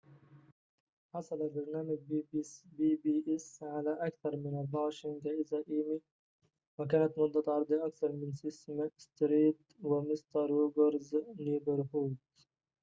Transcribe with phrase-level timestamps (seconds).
[1.13, 1.99] حصل برنامج
[2.77, 6.01] بي بي إس على أكثر من 24 جائزة إيمي
[6.79, 12.17] وكانت مدة عرضه أقصر من سيسم ستريت و"ومستر روجرز نيبرهود